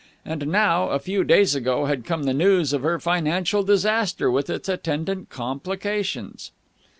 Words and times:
And 0.25 0.47
now, 0.47 0.89
a 0.89 0.97
few 0.97 1.23
days 1.23 1.53
ago, 1.53 1.85
had 1.85 2.05
come 2.05 2.23
the 2.23 2.33
news 2.33 2.73
of 2.73 2.81
her 2.81 2.99
financial 2.99 3.61
disaster, 3.61 4.31
with 4.31 4.49
its 4.49 4.67
attendant 4.67 5.29
complications. 5.29 6.49